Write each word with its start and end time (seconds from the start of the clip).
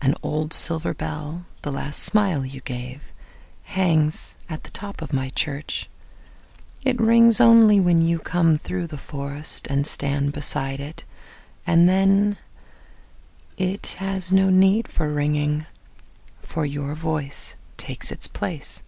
An 0.00 0.14
old 0.22 0.52
silver 0.52 0.94
bell, 0.94 1.46
the 1.62 1.72
last 1.72 2.00
smile 2.00 2.46
you 2.46 2.60
gave, 2.60 3.12
Hangs 3.64 4.36
at 4.48 4.62
the 4.62 4.70
top 4.70 5.02
of 5.02 5.12
my 5.12 5.30
church.It 5.30 7.00
rings 7.00 7.40
only 7.40 7.80
when 7.80 8.00
you 8.00 8.20
come 8.20 8.56
through 8.56 8.86
the 8.86 8.96
forestAnd 8.96 9.84
stand 9.86 10.30
beside 10.32 10.78
it. 10.78 11.02
And 11.66 11.88
then, 11.88 12.36
it 13.56 13.96
has 13.98 14.30
no 14.30 14.48
need 14.48 14.86
for 14.86 15.08
ringing, 15.12 15.66
For 16.40 16.64
your 16.64 16.94
voice 16.94 17.56
takes 17.76 18.12
its 18.12 18.28
place. 18.28 18.80